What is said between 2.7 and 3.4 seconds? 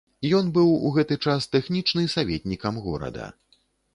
горада.